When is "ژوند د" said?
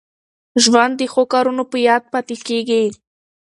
0.63-1.01